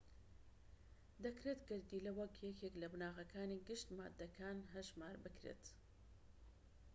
دەکرێت 1.25 1.59
گەردیلە 1.69 2.11
وەک 2.19 2.33
یەکێک 2.47 2.73
لە 2.81 2.87
بناغەکانی 2.93 3.63
گشت 3.67 3.87
ماددەکان 3.97 4.57
هەژمار 4.73 5.15
بکرێت 5.23 5.65